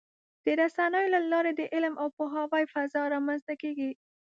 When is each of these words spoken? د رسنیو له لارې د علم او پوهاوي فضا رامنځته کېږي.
د 0.43 0.45
رسنیو 0.61 1.11
له 1.15 1.19
لارې 1.31 1.51
د 1.55 1.61
علم 1.73 1.93
او 2.01 2.07
پوهاوي 2.17 2.63
فضا 2.73 3.01
رامنځته 3.13 3.53
کېږي. 3.61 3.91